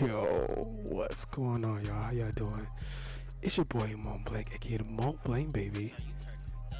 [0.00, 0.14] Yo,
[0.90, 2.02] what's going on, y'all?
[2.02, 2.66] How y'all doing?
[3.42, 5.94] It's your boy Mont Blank, aka the Mont Blank Baby,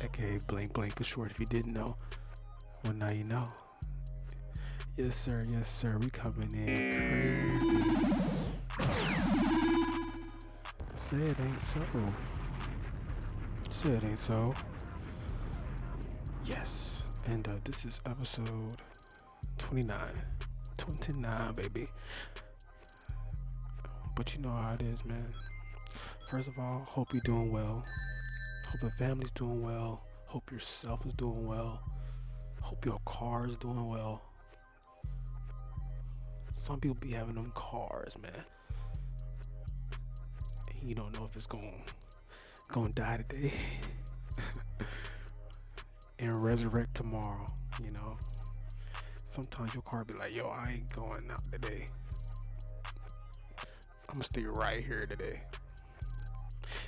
[0.03, 1.31] aka Blank Blank for short.
[1.31, 1.97] If you didn't know,
[2.85, 3.45] well now you know.
[4.97, 5.45] Yes, sir.
[5.51, 5.99] Yes, sir.
[5.99, 7.81] We coming in crazy.
[10.97, 11.81] Say it ain't so.
[13.71, 14.55] Say it ain't so.
[16.45, 18.77] Yes, and uh, this is episode
[19.59, 19.97] 29.
[20.77, 21.87] 29, baby.
[24.15, 25.33] But you know how it is, man.
[26.31, 27.85] First of all, hope you're doing well.
[28.69, 30.05] Hope the family's doing well.
[30.27, 31.81] Hope yourself is doing well.
[32.61, 34.23] Hope your car is doing well.
[36.55, 38.45] Some people be having them cars, man.
[40.71, 41.83] And you don't know if it's going
[42.73, 43.53] to die today
[46.19, 47.47] and resurrect tomorrow,
[47.83, 48.17] you know.
[49.27, 51.87] Sometimes your car be like, "Yo, I ain't going out today."
[54.15, 55.43] I'm gonna stay right here today.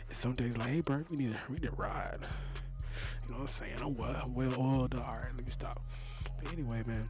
[0.09, 2.19] And some days like, hey bro, we need to we need to ride.
[2.21, 3.73] You know what I'm saying?
[3.83, 4.95] I'm well, I'm well oiled.
[4.95, 5.83] All right, let me stop.
[6.39, 7.05] But anyway, man,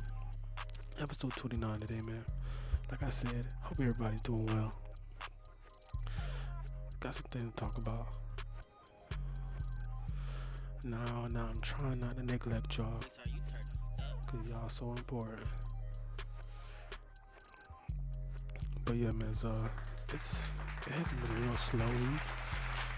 [0.98, 2.24] episode 29 today, man.
[2.90, 4.72] Like I said, hope everybody's doing well.
[7.00, 8.06] Got some things to talk about.
[10.82, 13.00] Now, now I'm trying not to neglect y'all,
[14.26, 15.46] cause y'all so important.
[18.86, 19.68] But yeah, man, uh
[20.16, 20.38] it's
[20.86, 22.20] it hasn't been real slowly,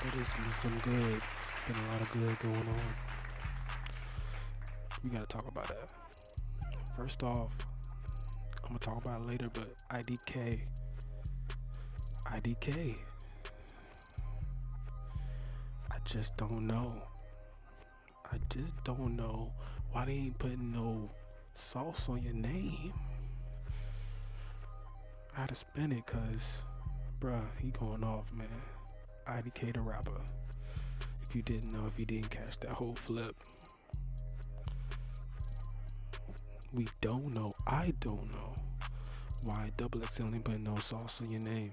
[0.03, 1.21] but it's been some good.
[1.67, 2.95] Been a lot of good going on.
[5.03, 5.91] We gotta talk about that.
[6.97, 7.51] First off,
[8.63, 10.61] I'm gonna talk about it later, but IDK.
[12.27, 12.99] IDK.
[15.91, 17.03] I just don't know.
[18.33, 19.53] I just don't know
[19.91, 21.11] why they ain't putting no
[21.55, 22.93] sauce on your name.
[25.37, 26.63] I had to spin it cause
[27.21, 28.47] Bruh, he going off, man.
[29.27, 30.21] IDK the rapper.
[31.23, 33.35] If you didn't know, if you didn't catch that whole flip.
[36.73, 37.53] We don't know.
[37.67, 38.55] I don't know
[39.43, 41.73] why Double ain't putting no sauce on your name.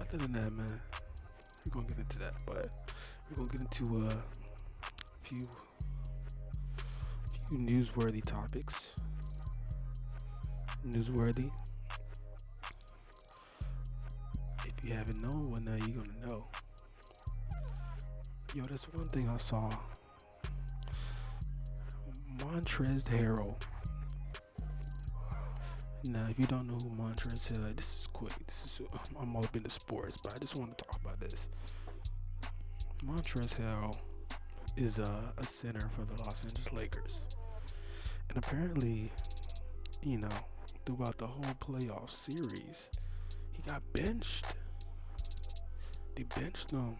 [0.00, 0.80] Other than that, man,
[1.66, 2.68] we're gonna get into that, but
[3.28, 5.46] we're gonna get into uh, a few
[7.50, 8.88] few newsworthy topics.
[10.86, 11.50] Newsworthy
[14.86, 16.46] you haven't known, well, now you're gonna know.
[18.54, 19.70] Yo, that's one thing I saw.
[22.38, 23.54] Montrezl Harrell.
[26.04, 28.34] Now, if you don't know who Montrezl Harrell, this is quick.
[28.46, 28.80] This is
[29.18, 31.48] I'm all up into sports, but I just want to talk about this.
[33.04, 33.96] Montrezl Harrell
[34.76, 37.22] is a, a center for the Los Angeles Lakers,
[38.28, 39.10] and apparently,
[40.02, 40.28] you know,
[40.84, 42.90] throughout the whole playoff series,
[43.52, 44.46] he got benched
[46.16, 46.96] they benched him.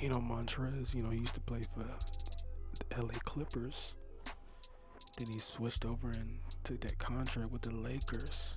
[0.00, 3.94] You know, Montrez, you know, he used to play for the LA Clippers.
[5.18, 8.56] Then he switched over and took that contract with the Lakers.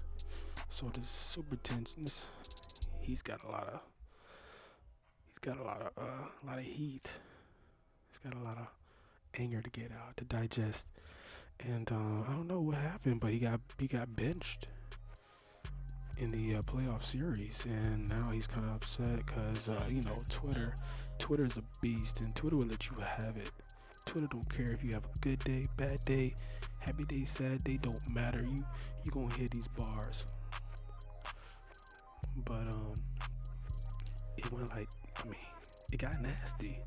[0.69, 2.25] So this super tension, this,
[2.99, 3.79] he's got a lot of,
[5.27, 7.11] he's got a lot of, uh, a lot of heat.
[8.09, 8.67] He's got a lot of
[9.39, 10.87] anger to get out, to digest.
[11.65, 14.67] And uh, I don't know what happened, but he got he got benched
[16.19, 20.15] in the uh, playoff series, and now he's kind of upset because uh, you know
[20.29, 20.75] Twitter,
[21.17, 23.49] Twitter is a beast, and Twitter will let you have it.
[24.05, 26.35] Twitter don't care if you have a good day, bad day,
[26.79, 28.41] happy day, sad day, don't matter.
[28.41, 28.63] You
[29.03, 30.25] you gonna hit these bars.
[32.45, 32.93] But um,
[34.37, 34.89] it went like
[35.21, 35.35] I mean,
[35.91, 36.79] it got nasty.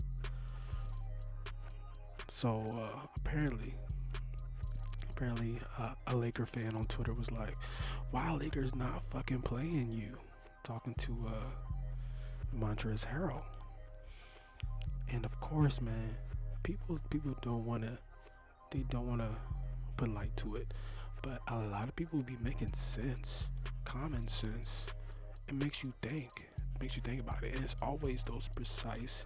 [2.28, 3.74] So uh, apparently,
[5.10, 7.56] apparently uh, a Laker fan on Twitter was like,
[8.12, 10.16] "Why Lakers not fucking playing you?"
[10.62, 13.42] Talking to uh, Montrezl Harrell,
[15.10, 16.14] and of course, man,
[16.62, 17.98] people people don't want to,
[18.70, 19.28] they don't want to
[19.96, 20.72] put light to it,
[21.22, 23.48] but a lot of people be making sense,
[23.84, 24.86] common sense.
[25.48, 29.24] It makes you think, it makes you think about it, and it's always those precise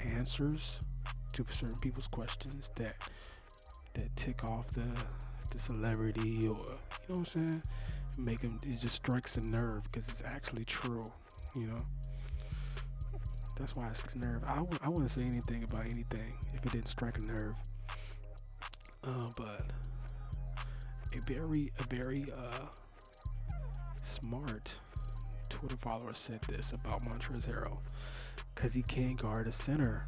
[0.00, 0.78] answers
[1.32, 2.96] to certain people's questions that
[3.94, 4.86] that tick off the
[5.50, 6.64] the celebrity or
[7.08, 7.62] you know what I'm saying?
[8.18, 11.04] Make them it just strikes a nerve because it's actually true
[11.56, 11.78] you know?
[13.58, 14.42] That's why it strikes a nerve.
[14.44, 17.56] I w- I wouldn't say anything about anything if it didn't strike a nerve.
[19.04, 19.62] Uh, but
[21.14, 22.66] a very a very uh,
[24.02, 24.78] smart
[25.48, 27.78] Twitter follower said this about Montrezl Harrell
[28.54, 30.06] because he can't guard a center.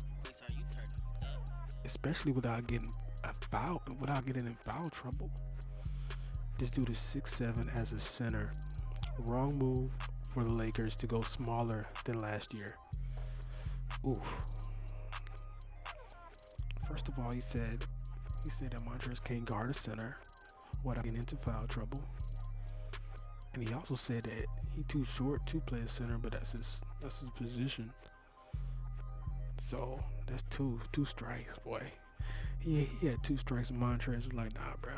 [1.85, 2.91] Especially without getting
[3.25, 5.31] a foul without getting in foul trouble.
[6.57, 8.53] This dude is six seven as a center.
[9.19, 9.91] Wrong move
[10.33, 12.77] for the Lakers to go smaller than last year.
[14.07, 14.43] Oof.
[16.89, 17.85] First of all, he said
[18.45, 20.17] he said that Montrez can't guard a center
[20.85, 22.01] without getting into foul trouble.
[23.55, 24.45] And he also said that
[24.77, 27.93] he too short to play a center, but that's his that's his position.
[29.59, 31.83] So that's two two strikes, boy.
[32.61, 34.93] He he had two strikes, and Montrez was like, Nah, bro,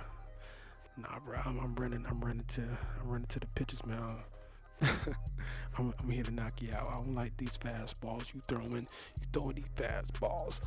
[0.97, 1.39] nah, bro.
[1.45, 2.05] I'm, I'm running.
[2.09, 4.17] I'm running to I'm running to the pitches, man.
[4.83, 6.89] I'm, I'm here to knock you out.
[6.89, 8.87] I don't like these fastballs you throwing.
[9.21, 10.61] You throwing these fastballs.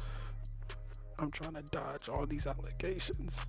[1.19, 3.45] I'm trying to dodge all these allegations.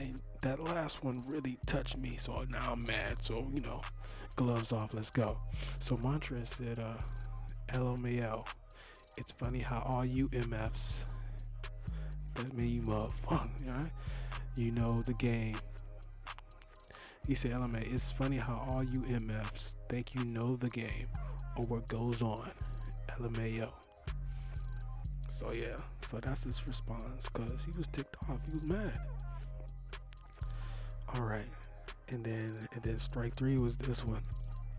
[0.00, 3.22] And that last one really touched me, so now I'm mad.
[3.22, 3.80] So, you know,
[4.36, 5.38] gloves off, let's go.
[5.80, 6.94] So Montrez said, uh,
[7.72, 8.46] LMAO.
[9.18, 11.04] It's funny how all you MFs,
[12.34, 13.92] that mean you motherfucker, right?
[14.56, 15.54] You know the game.
[17.26, 21.08] He said, LMA, it's funny how all you MFs think you know the game
[21.56, 22.50] or what goes on.
[23.20, 23.70] LMAO.
[25.28, 28.38] So yeah, so that's his response because he was ticked off.
[28.46, 28.98] He was mad.
[31.14, 31.48] All right,
[32.08, 34.22] and then and then strike three was this one.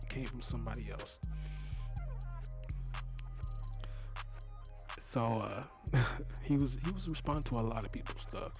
[0.01, 1.17] It came from somebody else.
[4.99, 5.63] So uh,
[6.43, 8.53] he was he was responding to a lot of people's stuff,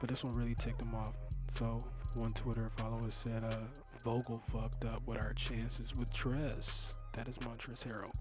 [0.00, 1.14] but this one really ticked him off.
[1.48, 1.78] So
[2.16, 3.56] one Twitter follower said, uh,
[4.02, 6.96] "Vogel fucked up with our chances with Trez.
[7.12, 8.14] That is Montrezl Harrell."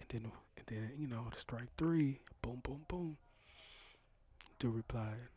[0.00, 3.16] And then and then you know strike three, boom boom boom.
[4.58, 5.28] Dude replied,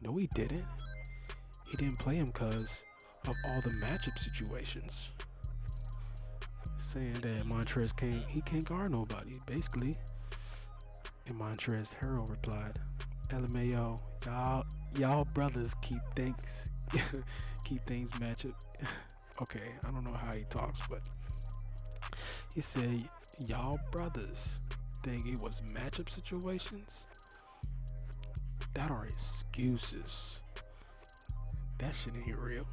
[0.00, 0.66] "No, he didn't."
[1.76, 2.82] he didn't play him because
[3.26, 5.08] of all the matchup situations.
[6.78, 9.98] Saying that Montrez can't he can't guard nobody, basically.
[11.26, 12.78] And Montrez Harrell replied,
[13.30, 14.64] LMAO, y'all
[14.98, 16.66] y'all brothers keep things
[17.64, 18.54] keep things matchup.
[19.42, 21.00] okay, I don't know how he talks, but
[22.54, 23.08] he said
[23.46, 24.58] y'all brothers
[25.02, 27.04] think it was matchup situations.
[28.74, 30.38] That are excuses
[31.78, 32.66] that shit ain't real.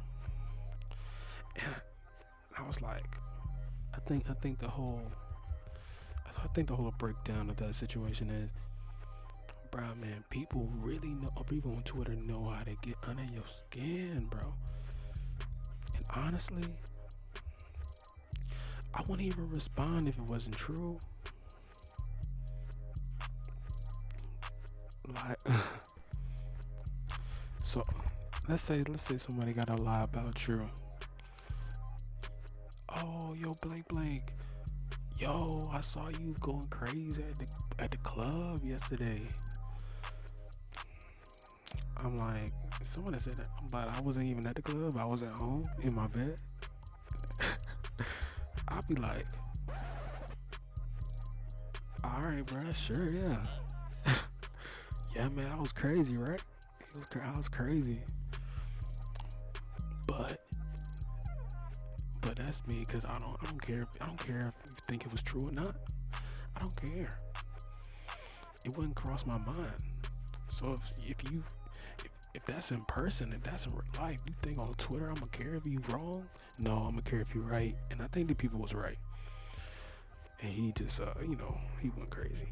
[1.56, 1.74] And
[2.58, 3.16] I was like,
[3.94, 5.02] I think I think the whole
[6.26, 8.50] I think the whole breakdown of that situation is,
[9.72, 14.28] bro, man, people really know, people on Twitter know how to get under your skin,
[14.30, 14.52] bro.
[15.96, 16.62] And honestly,
[18.94, 20.98] I wouldn't even respond if it wasn't true.
[25.08, 25.38] Like,
[27.62, 27.82] so
[28.48, 30.68] let's say let's say somebody got a lie about you.
[32.90, 34.34] Oh, yo, blank blank.
[35.18, 37.46] Yo, I saw you going crazy at the
[37.78, 39.22] at the club yesterday.
[42.04, 42.50] I'm like,
[42.82, 44.96] someone said that, but I wasn't even at the club.
[44.98, 46.36] I was at home in my bed.
[48.68, 49.24] I'll be like,
[52.04, 53.36] all right, bro, sure, yeah,
[55.16, 56.42] yeah, man, I was crazy, right?
[56.80, 58.00] It was, I was crazy.
[60.06, 60.44] But
[62.20, 64.76] but that's me because I don't I don't care if I don't care if you
[64.86, 65.76] think it was true or not.
[66.56, 67.20] I don't care.
[68.64, 69.82] It wouldn't cross my mind.
[70.48, 71.42] So if if you
[72.34, 75.26] if, that's in person, if that's in real life, you think on Twitter I'm gonna
[75.28, 76.26] care if you wrong?
[76.60, 77.74] No, I'm gonna care if you right.
[77.90, 78.98] And I think the people was right.
[80.40, 82.48] And he just uh, you know, he went crazy.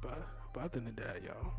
[0.00, 1.52] But but other than that, y'all,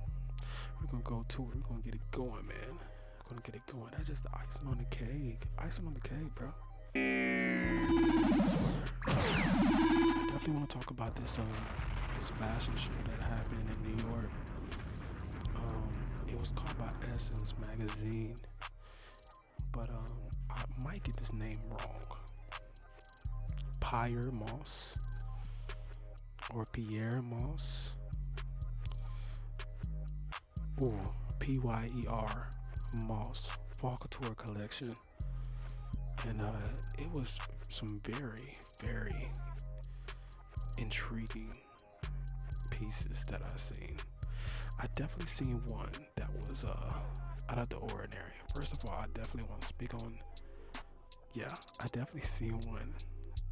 [0.80, 1.48] we're gonna go to it.
[1.56, 2.80] We're gonna get it going, man
[3.24, 3.92] We're gonna get it going.
[3.92, 5.44] That's just the icing on the cake.
[5.58, 6.50] Icing on the cake, bro.
[6.96, 7.00] I.
[9.08, 9.12] I
[10.32, 11.46] definitely want to talk about this um
[12.20, 14.30] this fashion show that happened in New York.
[16.34, 18.36] It was called by Essence magazine,
[19.72, 20.18] but um,
[20.50, 22.02] I might get this name wrong.
[23.80, 24.96] Pyer Moss
[26.52, 27.94] or Pierre Moss.
[30.82, 30.98] Ooh,
[31.38, 32.50] P Y E R
[33.06, 33.48] Moss
[33.78, 34.92] Fall Couture collection.
[36.28, 36.48] And uh,
[36.98, 37.38] it was
[37.70, 39.30] some very, very
[40.80, 41.56] intriguing
[42.72, 43.98] pieces that I seen.
[44.80, 46.94] I definitely seen one that was uh,
[47.50, 48.34] out of the ordinary.
[48.56, 50.18] First of all, I definitely want to speak on.
[51.34, 52.94] Yeah, I definitely seen one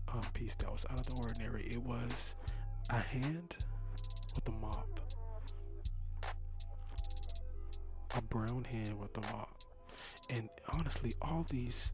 [0.08, 1.64] um, piece that was out of the ordinary.
[1.64, 2.36] It was
[2.90, 3.56] a hand
[4.36, 5.00] with a mop
[8.16, 9.50] a brown hand with a mop.
[10.30, 11.92] And honestly, all these,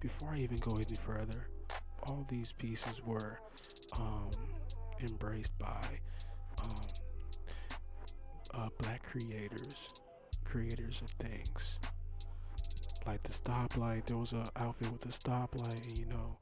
[0.00, 1.48] before I even go any further,
[2.04, 3.40] all these pieces were
[3.98, 4.30] um,
[5.00, 5.80] embraced by
[8.54, 9.88] uh, black creators,
[10.44, 11.78] creators of things.
[13.06, 14.06] like the stoplight.
[14.06, 16.36] There was a outfit with a stoplight, and you know,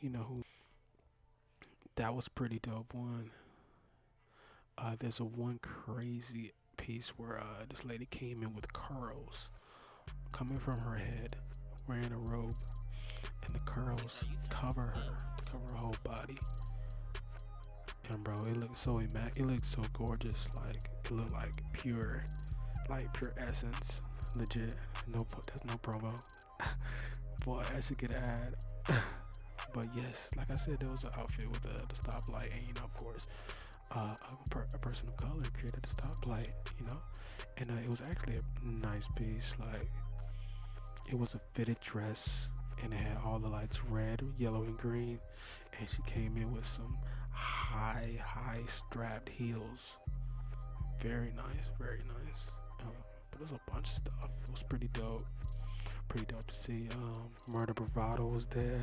[0.00, 0.42] you know who.
[1.96, 2.94] That was pretty dope.
[2.94, 3.30] One.
[4.76, 9.50] Uh, there's a one crazy piece where uh, this lady came in with curls
[10.32, 11.36] coming from her head,
[11.88, 12.54] wearing a robe,
[13.44, 15.18] and the curls cover her,
[15.50, 16.38] cover her whole body.
[18.16, 20.48] Bro, it looked so immac- it looked so gorgeous.
[20.54, 22.24] Like it looked like pure,
[22.88, 24.00] like pure essence,
[24.34, 24.74] legit.
[25.06, 26.18] No, that's no promo.
[27.44, 28.56] Boy, I should get ad.
[29.74, 32.74] but yes, like I said, there was an outfit with the, the stoplight, and you
[32.74, 33.28] know, of course,
[33.92, 36.98] uh, a, per, a, person of color created the stoplight, you know,
[37.58, 39.54] and uh, it was actually a nice piece.
[39.60, 39.90] Like
[41.08, 42.48] it was a fitted dress,
[42.82, 45.18] and it had all the lights red, yellow, and green,
[45.78, 46.96] and she came in with some
[47.68, 49.96] high, high strapped heels.
[51.00, 52.46] Very nice, very nice.
[52.80, 52.92] Um,
[53.30, 54.30] but there's a bunch of stuff.
[54.44, 55.24] It was pretty dope.
[56.08, 56.88] Pretty dope to see.
[56.94, 58.82] Um, Murder Bravado was there.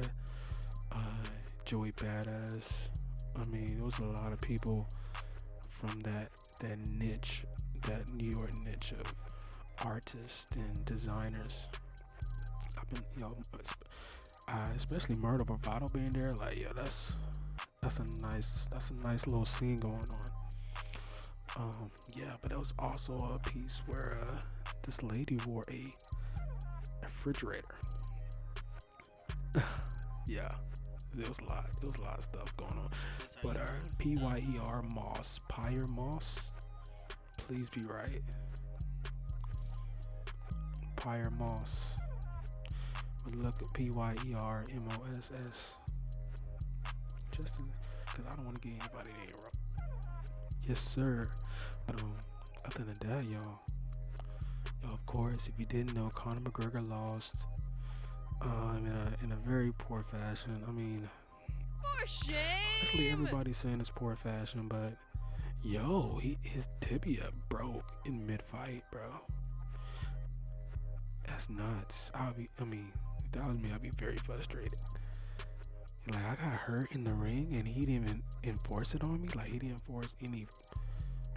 [0.91, 1.23] Uh,
[1.65, 2.89] Joey Badass.
[3.35, 4.87] I mean, there was a lot of people
[5.67, 6.29] from that
[6.61, 7.43] that niche,
[7.87, 9.13] that New York niche of
[9.83, 11.65] artists and designers.
[12.77, 13.35] I've been, you know,
[14.47, 16.31] uh, especially Murder Bravado being there.
[16.33, 17.15] Like, yo, that's
[17.85, 20.31] that's a nice that's a nice little scene going on.
[21.57, 24.41] Um, yeah, but there was also a piece where uh,
[24.81, 25.85] this lady wore a
[27.03, 27.75] refrigerator.
[30.27, 30.49] yeah,
[31.13, 31.67] there was a lot.
[31.79, 32.89] There was a lot of stuff going on.
[33.43, 33.67] But uh,
[33.99, 36.49] P Y E R Moss, Pyer Moss.
[37.37, 38.23] Please be right.
[40.95, 41.85] Pyer Moss.
[43.23, 45.74] But look at P Y E R M O S S.
[48.15, 49.87] Because I don't want to get anybody name wrong.
[50.67, 51.25] Yes, sir.
[51.85, 52.13] But um,
[52.65, 53.59] other than that, y'all,
[54.83, 57.35] yo, of course, if you didn't know, Conor McGregor lost
[58.41, 60.63] um, in a in a very poor fashion.
[60.67, 61.09] I mean,
[61.81, 62.35] for shame.
[62.81, 64.93] Honestly, everybody's saying it's poor fashion, but
[65.61, 69.01] yo, he his tibia broke in mid fight, bro.
[71.27, 72.11] That's nuts.
[72.13, 72.49] I'll be.
[72.61, 72.91] I mean,
[73.25, 74.73] if that was me, I'd be very frustrated.
[76.11, 79.29] Like I got hurt in the ring, and he didn't even enforce it on me.
[79.35, 80.47] Like he didn't enforce any.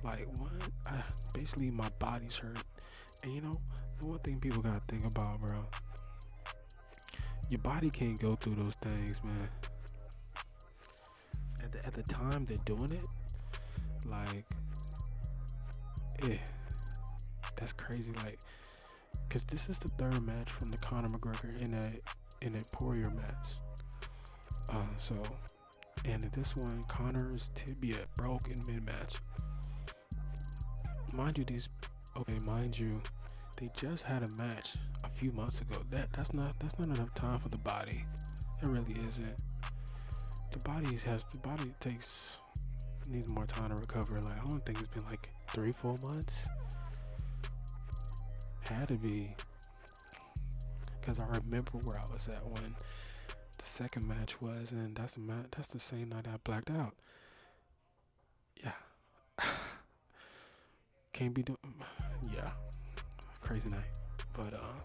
[0.04, 0.52] Like what?
[0.86, 1.02] I,
[1.34, 2.62] basically, my body's hurt,
[3.24, 3.54] and you know,
[3.98, 5.64] the one thing people gotta think about, bro.
[7.48, 9.48] Your body can't go through those things, man.
[11.64, 13.04] At the, at the time they're doing it,
[14.06, 14.44] like,
[16.30, 16.36] eh,
[17.56, 18.12] that's crazy.
[18.24, 18.38] Like,
[19.30, 23.10] cause this is the third match from the Conor McGregor in a in a Poirier
[23.10, 23.58] match.
[24.70, 25.14] Uh, so,
[26.04, 29.16] and this one, Conor's tibia broke in mid match.
[31.14, 31.68] Mind you, these
[32.16, 33.00] okay, mind you,
[33.58, 35.78] they just had a match a few months ago.
[35.90, 38.04] That that's not that's not enough time for the body.
[38.62, 39.42] It really isn't.
[40.52, 42.38] The body has the body takes
[43.08, 44.20] needs more time to recover.
[44.20, 46.46] Like I don't think it's been like three, four months.
[48.60, 49.34] Had to be.
[51.02, 52.74] Cause I remember where I was at when
[53.78, 55.52] second match was, and that's the mat.
[55.56, 56.94] That's the same night I blacked out.
[58.60, 58.72] Yeah.
[61.12, 61.58] Can't be doing.
[62.34, 62.50] Yeah.
[63.40, 63.86] Crazy night.
[64.32, 64.80] But uh.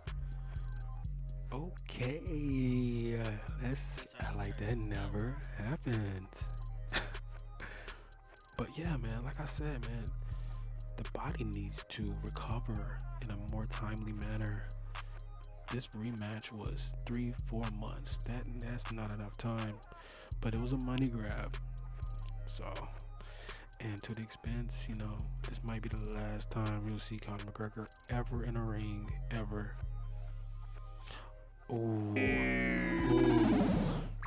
[1.52, 3.20] Okay.
[3.64, 4.06] Let's.
[4.20, 4.78] I like that.
[4.78, 6.28] Never happened.
[8.58, 9.24] but yeah, man.
[9.26, 10.06] Like I said, man.
[10.98, 14.68] The body needs to recover in a more timely manner
[15.74, 18.20] this rematch was three, four months.
[18.20, 19.74] That that's not enough time,
[20.40, 21.58] but it was a money grab.
[22.46, 22.72] So,
[23.80, 25.18] and to the expense, you know,
[25.50, 29.72] this might be the last time you'll see Conor McGregor ever in a ring, ever.
[31.72, 32.14] Oh,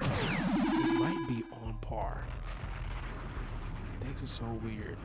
[0.01, 0.47] this, is,
[0.81, 2.27] this might be on par.
[4.01, 4.99] Things are so weird.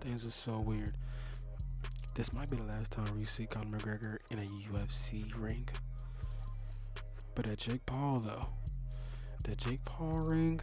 [0.00, 0.94] Things are so weird.
[2.14, 5.66] This might be the last time we see Conor McGregor in a UFC ring.
[7.34, 8.48] But at Jake Paul, though,
[9.44, 10.60] the Jake Paul ring,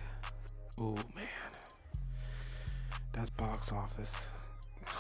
[0.80, 1.26] oh man,
[3.14, 4.28] that's box office.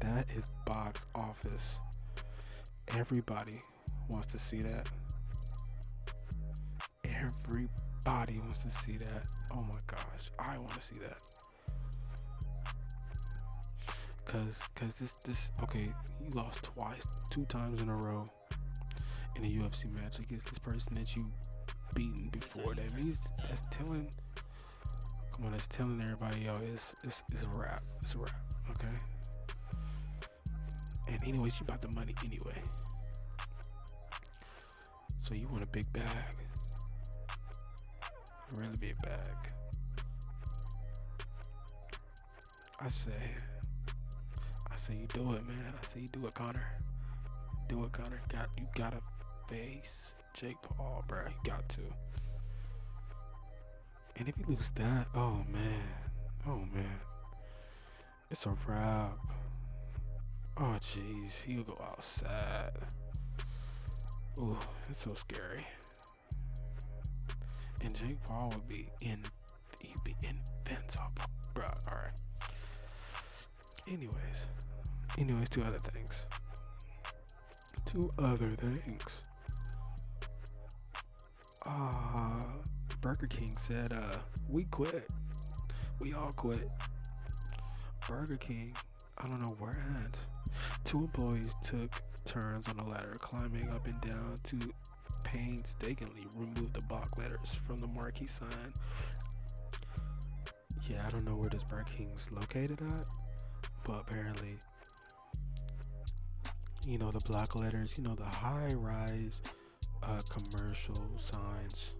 [0.00, 1.76] That is box office.
[2.88, 3.60] Everybody
[4.08, 4.88] wants to see that.
[7.04, 9.28] Everybody wants to see that.
[9.52, 11.31] Oh my gosh, I want to see that.
[14.32, 15.92] Cause, cause this, this, okay,
[16.24, 18.24] you lost twice, two times in a row
[19.36, 21.30] in a UFC match against this person that you
[21.94, 22.74] beaten before.
[22.74, 24.08] That means that's telling,
[25.32, 27.82] come on, that's telling everybody, yo, it's, it's, it's a wrap.
[28.00, 28.96] It's a wrap, okay?
[31.08, 32.62] And anyways, you about the money anyway.
[35.18, 36.06] So you want a big bag.
[38.02, 39.52] A really big bag.
[42.80, 43.12] I say,
[44.82, 45.62] say you do it, man.
[45.80, 46.66] I say you do it, Conor.
[47.68, 48.20] Do it, Conor.
[48.28, 49.00] Got you gotta
[49.48, 51.22] face Jake Paul, bro.
[51.28, 51.82] You got to.
[54.16, 55.84] And if you lose that, oh man,
[56.48, 56.98] oh man,
[58.28, 59.18] it's a wrap.
[60.56, 62.70] Oh jeez, he'll go outside.
[64.40, 64.58] Ooh,
[64.90, 65.64] it's so scary.
[67.84, 69.22] And Jake Paul would be in,
[69.80, 71.66] he'd be invincible, bro.
[71.88, 72.50] All right.
[73.88, 74.46] Anyways,
[75.18, 76.26] anyways, two other things.
[77.84, 79.22] Two other things.
[81.66, 82.42] Uh,
[83.00, 84.16] Burger King said, uh,
[84.48, 85.08] we quit.
[85.98, 86.68] We all quit.
[88.08, 88.74] Burger King,
[89.18, 90.16] I don't know where at.
[90.84, 94.58] two employees took turns on a ladder, climbing up and down to
[95.24, 98.72] painstakingly remove the block letters from the marquee sign.
[100.88, 103.04] Yeah, I don't know where this Burger King's located at,
[103.86, 104.56] but apparently,
[106.86, 109.40] you know, the block letters, you know, the high rise
[110.02, 111.90] uh, commercial signs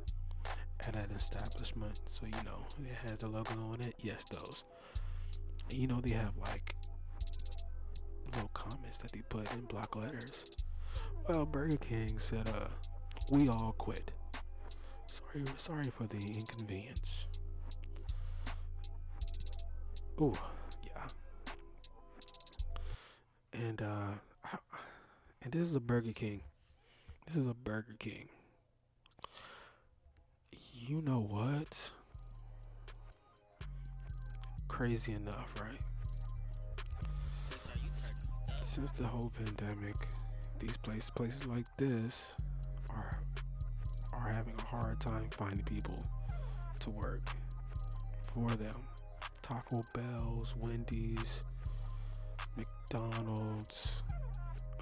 [0.81, 2.01] at an establishment.
[2.11, 3.95] So, you know, it has the logo on it.
[4.03, 4.65] Yes, those.
[5.71, 6.75] you know, they have like
[8.27, 10.45] little comments that they put in block letters.
[11.29, 12.69] Well, Burger King said, uh,
[13.31, 14.11] we all quit.
[15.07, 17.27] Sorry, sorry for the inconvenience.
[20.21, 20.33] Ooh,
[20.83, 21.07] yeah.
[23.53, 24.13] And, uh,
[25.43, 26.41] and this is a Burger King.
[27.27, 28.29] This is a Burger King.
[30.73, 31.91] You know what?
[34.69, 35.81] Crazy enough, right?
[38.61, 39.97] Since the whole pandemic,
[40.59, 42.33] these places places like this
[42.91, 43.19] are
[44.15, 45.99] are having a hard time finding people
[46.81, 47.21] to work
[48.33, 48.75] for them.
[49.43, 51.41] Taco Bell's, Wendy's,
[52.57, 53.92] McDonald's,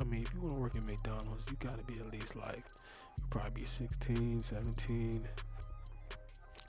[0.01, 2.35] I mean, if you want to work at McDonald's, you got to be at least
[2.35, 2.65] like,
[3.19, 5.29] you probably be 16, 17,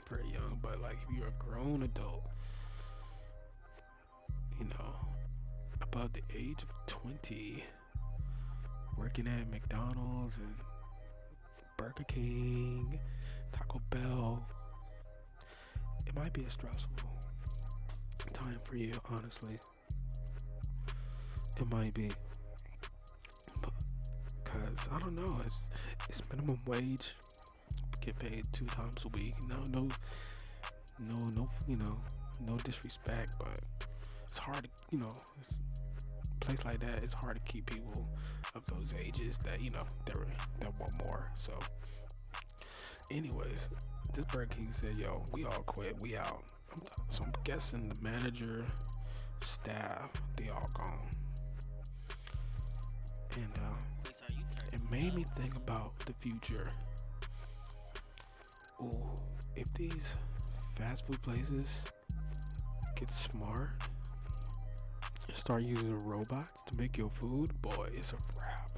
[0.09, 0.59] very young.
[0.61, 2.25] But like, if you're a grown adult,
[4.59, 4.95] you know,
[5.81, 7.63] about the age of 20,
[8.97, 10.55] working at McDonald's and
[11.77, 12.99] Burger King,
[13.51, 14.45] Taco Bell,
[16.05, 17.09] it might be a stressful
[18.33, 19.55] time for you, honestly.
[21.59, 22.09] It might be
[24.51, 25.37] because I don't know.
[25.45, 25.69] It's
[26.09, 27.15] it's minimum wage.
[28.01, 29.33] Get paid two times a week.
[29.47, 29.87] No, no,
[30.99, 31.49] no, no.
[31.67, 31.97] You know,
[32.45, 33.59] no disrespect, but
[34.27, 34.63] it's hard.
[34.63, 35.57] To, you know, it's
[36.41, 37.03] a place like that.
[37.03, 38.07] It's hard to keep people
[38.55, 40.17] of those ages that you know that
[40.59, 41.31] that want more.
[41.39, 41.53] So,
[43.11, 43.69] anyways,
[44.13, 46.01] this Burger King said, "Yo, we all quit.
[46.01, 46.43] We out."
[47.09, 48.65] So I'm guessing the manager,
[49.45, 51.09] staff, they all gone.
[53.35, 53.90] And uh,
[54.91, 56.67] made me think about the future.
[58.83, 59.15] Oh,
[59.55, 60.15] if these
[60.77, 61.85] fast food places
[62.97, 63.69] get smart
[65.29, 68.71] and start using robots to make your food, boy, it's a wrap.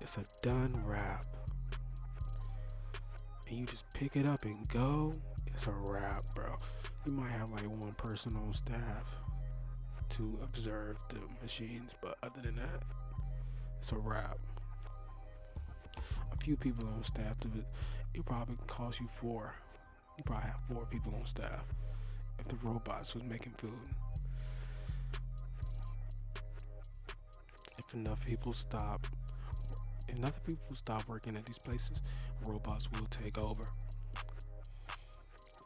[0.00, 1.26] It's a done wrap.
[3.48, 5.12] And you just pick it up and go,
[5.48, 6.54] it's a wrap, bro.
[7.06, 9.06] You might have like one person on staff
[10.10, 12.84] to observe the machines, but other than that,
[13.80, 14.38] it's a wrap
[16.36, 17.66] few people on staff to it,
[18.14, 19.54] it probably cost you four.
[20.16, 21.64] You probably have four people on staff
[22.38, 23.72] if the robots was making food.
[27.78, 29.06] If enough people stop,
[30.08, 32.02] if enough people stop working at these places,
[32.46, 33.64] robots will take over.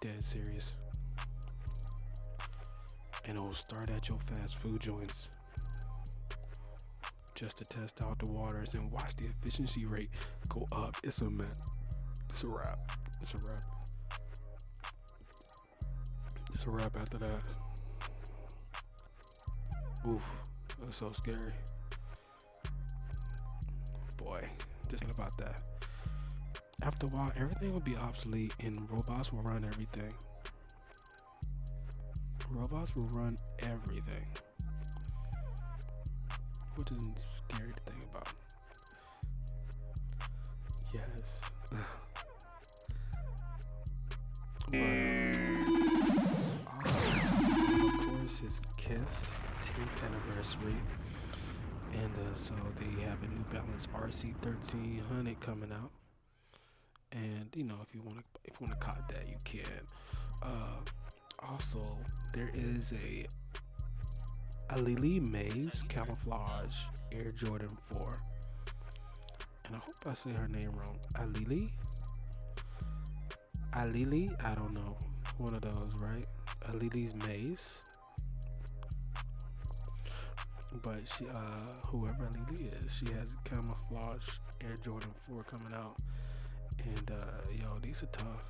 [0.00, 0.74] Dead serious.
[3.24, 5.28] And it'll start at your fast food joints
[7.34, 10.08] just to test out the waters and watch the efficiency rate
[10.48, 10.96] go up.
[11.02, 11.46] It's a man.
[12.30, 12.92] It's a wrap.
[13.22, 13.62] It's a wrap.
[16.54, 17.56] It's a wrap after that.
[20.08, 20.24] Oof,
[20.80, 21.52] that's so scary.
[24.16, 24.48] Boy,
[24.88, 25.62] just about that.
[26.82, 30.14] After a while, everything will be obsolete and robots will run everything.
[32.50, 34.26] Robots will run everything
[36.76, 38.28] which is scary to think about.
[40.96, 41.40] Yes.
[46.66, 46.98] also,
[47.86, 49.32] of course, his Kith
[49.64, 50.76] 10th anniversary.
[51.92, 55.90] And uh, so they have a New Balance RC 1300 coming out.
[57.12, 59.80] And you know, if you want to, if you want to cop that, you can.
[60.42, 60.80] Uh,
[61.46, 61.82] also,
[62.34, 63.26] there is a
[64.74, 66.76] Aleali May's Camouflage
[67.12, 68.18] Air Jordan 4.
[70.08, 70.98] I say her name wrong.
[71.16, 71.68] Aleali?
[73.72, 74.30] Aleali?
[74.44, 74.96] I don't know.
[75.38, 76.24] One of those, right?
[76.70, 77.80] Aleali's Mays.
[80.82, 84.28] But she, uh, whoever Aleali is, she has camouflage
[84.62, 85.96] Air Jordan 4 coming out.
[86.84, 88.46] And, uh, yo, these are tough.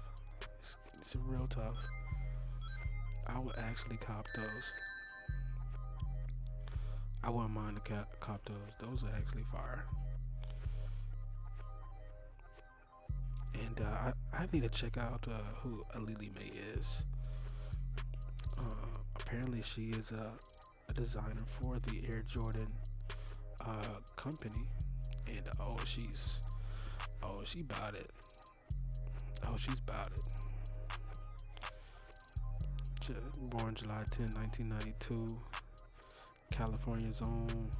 [0.60, 1.78] It's, it's real tough.
[3.28, 4.64] I would actually cop those.
[7.24, 8.56] I wouldn't mind the cop those.
[8.78, 9.86] Those are actually fire.
[14.32, 17.04] I, need to check out uh, who Aleali May is.
[18.58, 18.86] Uh,
[19.20, 20.30] apparently, she is a,
[20.88, 22.68] a, designer for the Air Jordan
[23.64, 24.68] uh, company.
[25.28, 26.40] And oh, she's
[27.24, 28.10] oh, she bought it.
[29.46, 30.22] Oh, she's bought it.
[33.38, 35.38] Born July 10, 1992
[36.50, 37.70] California's own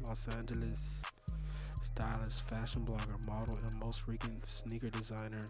[0.00, 1.00] Los Angeles
[1.96, 5.40] stylist, fashion blogger, model, and most frequent sneaker designer.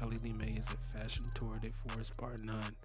[0.00, 2.76] Aleali May is a fashion tour de force bar none,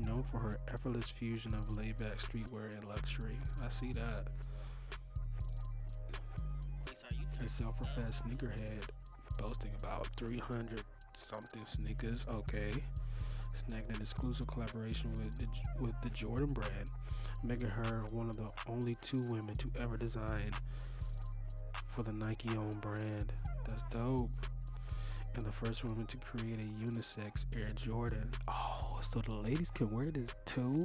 [0.00, 3.36] known for her effortless fusion of laid-back streetwear and luxury.
[3.64, 4.22] I see that.
[7.40, 8.82] A self-professed sneakerhead,
[9.40, 10.82] boasting about 300
[11.14, 12.26] something sneakers.
[12.28, 12.72] Okay,
[13.52, 15.46] snagged an exclusive collaboration with the,
[15.80, 16.90] with the Jordan brand
[17.44, 20.50] making her one of the only two women to ever design
[21.98, 23.32] for the Nike owned brand.
[23.66, 24.30] That's dope.
[25.34, 28.30] And the first woman to create a unisex Air Jordan.
[28.46, 30.76] Oh, so the ladies can wear this too?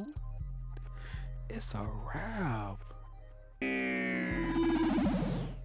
[1.52, 2.84] It's a wrap.
[3.62, 3.68] Oh,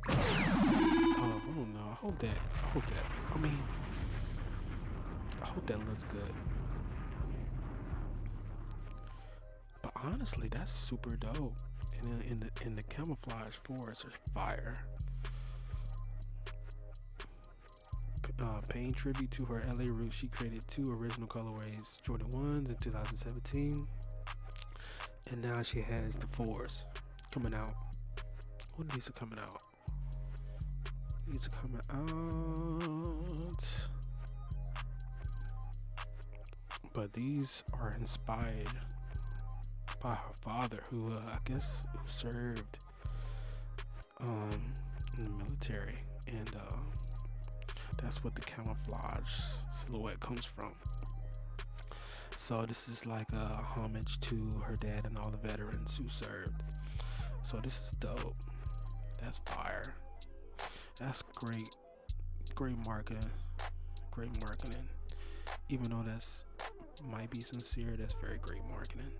[0.06, 1.88] I don't know.
[1.92, 2.37] I hope that.
[2.54, 3.06] I hope that.
[3.34, 3.62] I mean,
[5.42, 6.34] I hope that looks good.
[9.80, 11.54] But honestly, that's super dope.
[12.02, 14.74] And in, the in the camouflage forest are fire.
[18.40, 22.77] Uh, paying tribute to her LA roots, she created two original colorways, Jordan 1s in
[22.77, 23.87] 2017.
[25.31, 26.83] And now she has the 4s
[27.33, 27.74] coming out.
[28.77, 29.59] When these are coming out?
[31.27, 33.64] These are coming out.
[36.94, 38.70] But these are inspired
[40.01, 42.79] by her father, who uh, I guess who served
[44.20, 44.72] um,
[45.18, 45.96] in the military,
[46.29, 46.77] and uh,
[48.02, 49.32] that's what the camouflage
[49.72, 50.72] silhouette comes from.
[52.37, 56.62] So this is like a homage to her dad and all the veterans who served.
[57.42, 58.34] So this is dope.
[59.20, 59.94] That's fire.
[60.98, 61.68] That's great.
[62.54, 63.30] Great marketing.
[64.11, 64.88] Great marketing.
[65.68, 66.44] Even though that's
[67.11, 69.11] might be sincere, that's very great marketing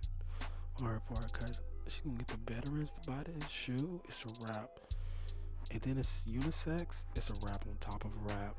[0.81, 4.01] hard for her because she can get the veterans to buy this shoe.
[4.07, 4.69] It's a wrap.
[5.71, 7.03] And then it's unisex.
[7.15, 8.55] It's a wrap on top of a wrap.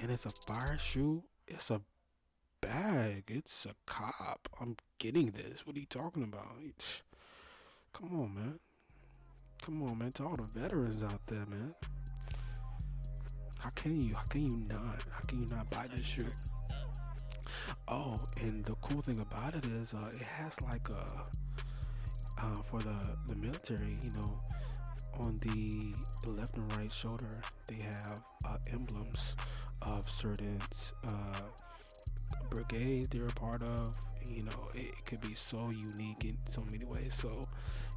[0.00, 1.22] And it's a fire shoe.
[1.48, 1.80] It's a
[2.60, 3.24] bag.
[3.28, 4.48] It's a cop.
[4.60, 5.66] I'm getting this.
[5.66, 6.46] What are you talking about?
[7.92, 8.58] Come on, man.
[9.62, 10.12] Come on, man.
[10.12, 11.74] To all the veterans out there, man.
[13.58, 14.14] How can you?
[14.14, 15.04] How can you not?
[15.10, 16.26] How can you not buy this shoe?
[17.86, 21.26] Oh, and the cool thing about it is, uh, it has like a
[22.42, 22.96] uh, for the
[23.28, 23.98] the military.
[24.02, 24.40] You know,
[25.18, 25.94] on the
[26.28, 29.34] left and right shoulder, they have uh, emblems
[29.82, 30.58] of certain
[31.06, 31.40] uh,
[32.50, 33.94] brigades they're a part of.
[34.28, 37.14] You know, it could be so unique in so many ways.
[37.14, 37.42] So,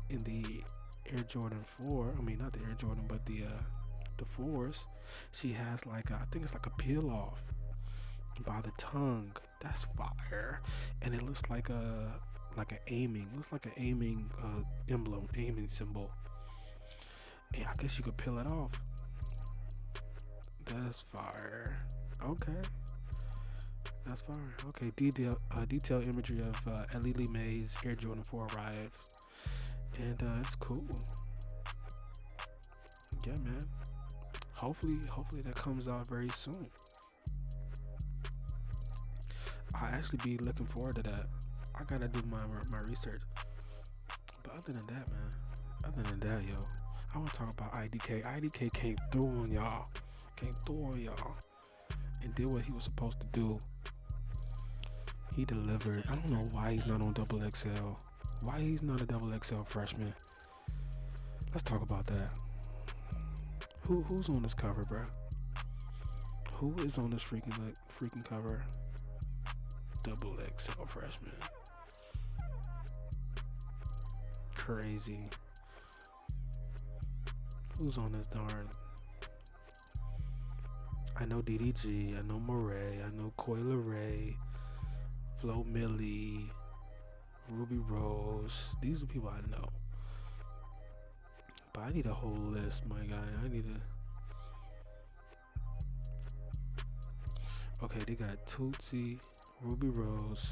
[0.10, 0.64] in the
[1.10, 3.62] Air Jordan 4, I mean not the Air Jordan, but the uh,
[4.18, 4.86] the fours,
[5.32, 7.42] she has like a, I think it's like a peel off
[8.46, 9.32] by the tongue.
[9.62, 10.62] That's fire.
[11.02, 12.20] And it looks like a
[12.58, 13.30] like an aiming.
[13.36, 16.12] Looks like an aiming uh, emblem, aiming symbol.
[17.54, 18.72] Yeah, I guess you could peel it off.
[20.66, 21.78] That's fire.
[22.24, 22.60] Okay.
[24.06, 24.56] That's fire.
[24.70, 28.92] Okay, detail uh, detail imagery of uh, Aleali May's Air Jordan 4 arrived.
[29.98, 30.84] And uh, it's cool.
[33.26, 33.62] Yeah, man.
[34.54, 36.68] Hopefully, hopefully that comes out very soon.
[39.74, 41.28] I actually be looking forward to that.
[41.76, 42.38] I gotta do my
[42.72, 43.22] my research.
[44.44, 45.32] But other than that, man,
[45.86, 46.60] other than that, yo,
[47.16, 48.24] I want to talk about IDK.
[48.24, 49.88] IDK came through on y'all,
[50.36, 51.36] came through on y'all,
[52.22, 53.58] and did what he was supposed to do.
[55.34, 56.04] He delivered.
[56.10, 57.70] I don't know why he's not on double XL.
[58.44, 60.14] Why he's not a double XL freshman.
[61.54, 62.34] let's talk about that.
[63.88, 65.06] Who who's on this cover, bro?
[66.58, 68.66] Who is on this freaking like, freaking cover?
[70.04, 71.32] Double XL freshman.
[74.54, 75.30] Crazy.
[77.80, 78.70] Who's on this darn?
[81.18, 84.38] I know DDG, I know Morray, I know Coi Ray,
[85.42, 86.50] Flo Milli,
[87.50, 88.54] Rubi Rose.
[88.82, 89.68] These are people I know.
[91.74, 93.28] But I need a whole list, my guy.
[93.44, 93.66] I need
[97.82, 97.84] a.
[97.84, 99.20] Okay, they got Toosii,
[99.62, 100.48] Rubi Rose,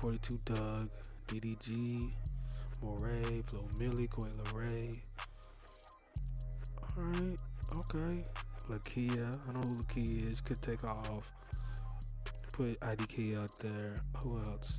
[0.00, 0.88] 42 Dugg,
[1.26, 2.12] DDG,
[2.82, 5.09] Morray, Flo Milli, Coi Leray.
[7.00, 7.40] Alright,
[7.76, 8.24] okay.
[8.68, 10.40] Lakeyah, I know who Lakeyah is.
[10.42, 11.32] Could take off.
[12.52, 13.94] Put IDK out there.
[14.22, 14.74] Who else?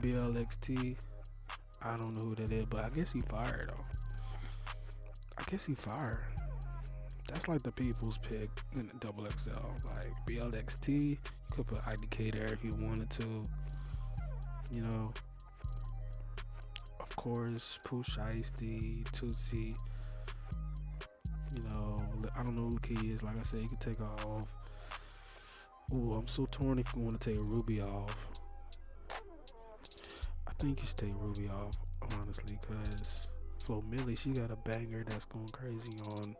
[0.00, 0.96] Blxst.
[1.82, 3.84] I don't know who that is, but I guess he fired though.
[5.38, 6.24] I guess he fired.
[7.28, 9.50] That's like the people's pick in the double XL.
[9.86, 11.18] Like Blxst, you
[11.52, 13.44] could put IDK there if you wanted to.
[14.72, 15.12] You know.
[17.20, 19.76] Course, Pooh Shiesty, Toosii.
[21.54, 21.98] You know,
[22.34, 23.22] I don't know who Key is.
[23.22, 24.46] Like I said, you can take off.
[25.92, 28.16] Ooh, I'm so torn if you want to take Rubi off
[30.48, 31.74] I think you should take Rubi off,
[32.18, 33.28] honestly, because
[33.64, 36.34] Flo Milli, she got a banger that's going crazy on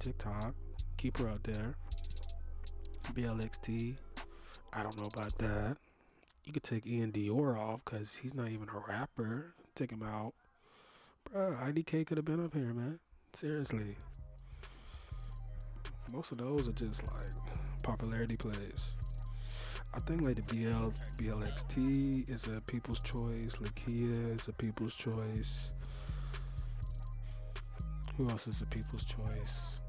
[0.00, 0.54] TikTok.
[0.96, 1.76] Keep her out there.
[3.14, 3.96] Blxst,
[4.72, 5.76] I don't know about that.
[6.44, 9.54] You could take Iann Dior off because he's not even a rapper.
[9.76, 10.32] Take him out.
[11.30, 12.98] Bro, IDK could have been up here, man.
[13.34, 13.94] Seriously.
[16.14, 17.34] Most of those are just like
[17.82, 18.92] popularity plays.
[19.92, 23.56] I think like the BL Blxst is a people's choice.
[23.56, 25.68] Lakeyah is a people's choice.
[28.16, 29.80] Who else is a people's choice?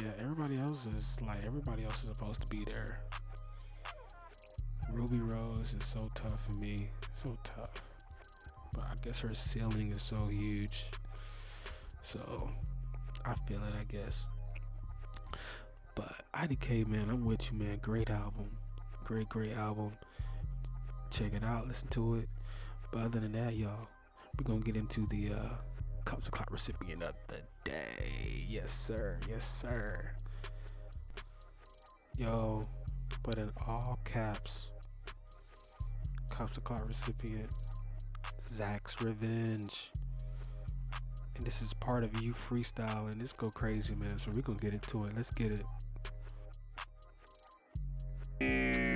[0.00, 3.00] Yeah, everybody else is like everybody else is supposed to be there.
[4.92, 7.82] Rubi Rose is so tough for me, so tough.
[8.72, 10.84] But I guess her ceiling is so huge,
[12.02, 12.50] so
[13.24, 13.74] I feel it.
[13.78, 14.22] I guess.
[15.94, 17.78] But IDK, man, I'm with you, man.
[17.82, 18.50] Great album.
[19.04, 19.92] Great, great album.
[21.10, 22.28] Check it out, listen to it.
[22.90, 23.88] But other than that, y'all,
[24.38, 25.48] we're going to get into the uh,
[26.04, 28.46] Cops O'Clock recipient of the day.
[28.48, 29.18] Yes, sir.
[29.28, 30.12] Yes, sir.
[32.18, 32.62] Yo,
[33.22, 34.70] but in all caps,
[36.32, 37.50] Cops O'Clock recipient,
[38.42, 39.90] Zach's Revenge.
[41.36, 44.18] And this is part of you freestyle, and this go crazy, man.
[44.18, 45.12] So we're gonna get into it.
[45.14, 45.62] Let's get
[48.40, 48.91] it.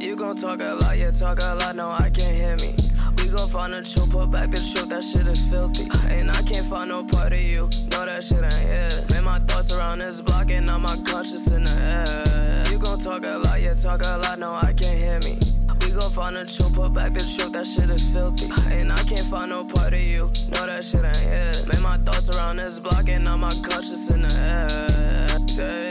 [0.00, 2.74] You gon' talk a lot, yeah, talk a lot, no, I can't hear me.
[3.18, 5.90] We gon' find the truth, put back the truth, that shit is filthy.
[6.08, 9.04] And I can't find no part of you, no, that shit ain't here.
[9.10, 12.64] Man, my thoughts around this block, and now my conscience in the air.
[12.72, 15.38] You gon' talk a lot, yeah, talk a lot, no, I can't hear me.
[15.82, 18.50] We gon' find the truth, put back the truth, that shit is filthy.
[18.70, 21.62] And I can't find no part of you, no, that shit ain't here.
[21.66, 25.46] Man, my thoughts around this block, and now my conscience in the air.
[25.48, 25.89] Say,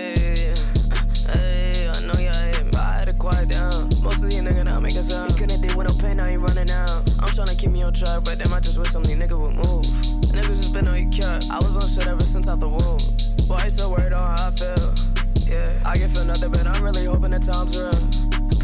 [4.99, 5.31] making sound.
[5.31, 7.09] He couldn't deal with no pain, now he running out.
[7.19, 9.55] I'm trying to keep me on track, but then I just wish some niggas would
[9.55, 9.85] move.
[10.31, 11.43] Niggas just been on your cap.
[11.49, 12.99] I was on shit ever since out the womb.
[13.47, 14.95] Why you so worried on how I feel?
[15.35, 18.18] Yeah, I can feel nothing, but I'm really hoping the time's real.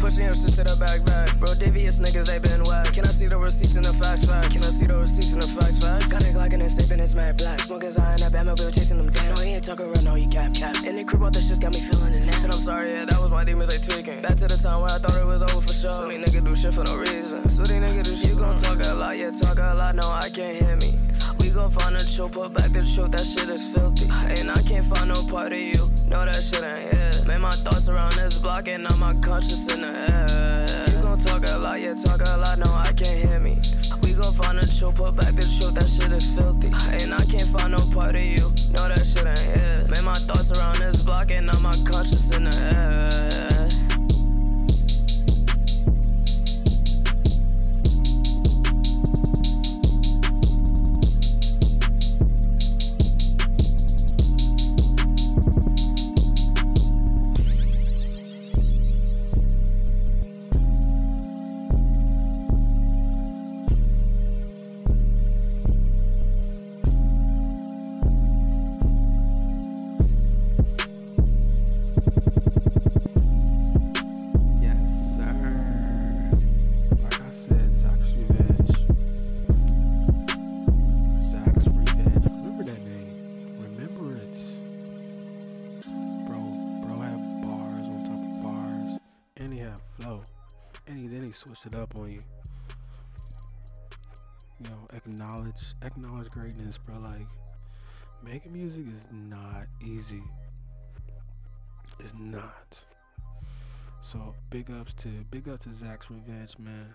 [0.06, 1.36] Pushing your shit to the back back.
[1.40, 2.92] Bro, devious niggas, they been whack.
[2.92, 4.54] Can I see the receipts and the facts facts?
[4.54, 6.06] Can I see the receipts and the facts facts?
[6.06, 7.58] Got a Glock and safe and it's mad black.
[7.58, 9.34] Smoking high in that Batmobile chasing them down.
[9.34, 10.76] No, he ain't talking real, no, he cap cap.
[10.86, 12.38] And the crib out the shit got me feeling it now.
[12.38, 14.22] Said I'm sorry, yeah, that was my demons, they tweaking.
[14.22, 15.90] Back to the time when I thought it was over for sure.
[15.90, 17.48] So these niggas do shit for no reason.
[17.48, 18.28] So these niggas do shit.
[18.28, 21.00] You gon' talk a lot, yeah, talk a lot, no, I can't hear me.
[21.40, 24.08] We gon' find the truth, put back the truth, that shit is filthy.
[24.08, 26.95] And I can't find no part of you, no, that shit ain't.
[27.26, 30.86] Man, my thoughts around this block, and now my conscience in the air.
[30.90, 33.60] You gon' talk a lot, yeah, talk a lot, no, I can't hear me.
[34.00, 36.70] We gon' find the truth, put back the truth, that shit is filthy.
[36.92, 39.86] And I can't find no part of you, no, that shit ain't here.
[39.88, 43.45] Man, my thoughts around this block, and now my conscience in the air.
[96.06, 96.96] Acknowledge greatness, bro.
[96.98, 97.26] Like
[98.22, 100.22] making music is not easy.
[102.00, 102.78] It's not.
[104.02, 106.94] So big ups to big ups to Zach's Revenge, man.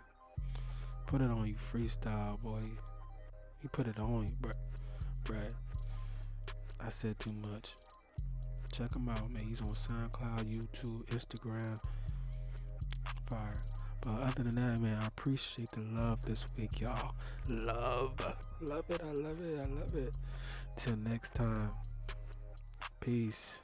[1.08, 2.62] Put it on you, freestyle boy.
[3.62, 4.52] He put it on you, bro.
[5.24, 5.54] Brad.
[6.80, 7.74] I said too much.
[8.71, 9.43] Check him out, man.
[9.47, 11.78] He's on SoundCloud, YouTube, Instagram.
[13.30, 13.71] Fire.
[14.02, 17.14] But other than that, man, I appreciate the love this week, y'all.
[17.50, 18.20] Love.
[18.62, 19.02] Love it.
[19.02, 19.60] I love it.
[19.60, 20.18] I love it.
[20.76, 21.70] Till next time.
[23.00, 23.60] Peace.